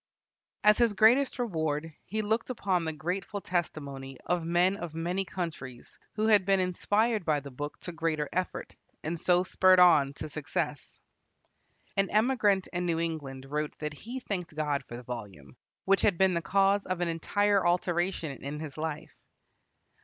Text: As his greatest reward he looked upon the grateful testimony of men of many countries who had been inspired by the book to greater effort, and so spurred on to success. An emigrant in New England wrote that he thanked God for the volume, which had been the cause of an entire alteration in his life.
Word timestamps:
As 0.63 0.79
his 0.79 0.93
greatest 0.93 1.37
reward 1.37 1.93
he 2.05 2.23
looked 2.23 2.49
upon 2.49 2.85
the 2.85 2.91
grateful 2.91 3.39
testimony 3.39 4.17
of 4.25 4.43
men 4.43 4.75
of 4.77 4.95
many 4.95 5.23
countries 5.25 5.99
who 6.15 6.25
had 6.25 6.43
been 6.43 6.59
inspired 6.59 7.23
by 7.23 7.39
the 7.39 7.51
book 7.51 7.79
to 7.81 7.91
greater 7.91 8.27
effort, 8.33 8.75
and 9.03 9.19
so 9.19 9.43
spurred 9.43 9.79
on 9.79 10.15
to 10.15 10.27
success. 10.27 10.99
An 11.97 12.09
emigrant 12.09 12.65
in 12.73 12.87
New 12.87 12.99
England 12.99 13.45
wrote 13.45 13.77
that 13.77 13.93
he 13.93 14.19
thanked 14.19 14.55
God 14.55 14.83
for 14.87 14.97
the 14.97 15.03
volume, 15.03 15.55
which 15.85 16.01
had 16.01 16.17
been 16.17 16.33
the 16.33 16.41
cause 16.41 16.83
of 16.87 16.99
an 17.01 17.07
entire 17.07 17.63
alteration 17.63 18.31
in 18.43 18.59
his 18.59 18.79
life. 18.79 19.13